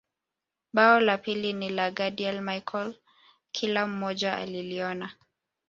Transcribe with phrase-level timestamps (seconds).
[0.73, 2.95] Bao la pili ni la Gadiel Michael
[3.51, 5.09] kila mmoja aliliona